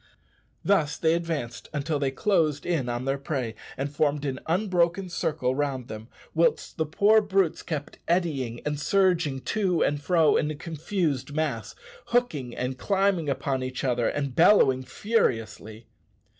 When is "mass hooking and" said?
11.33-12.79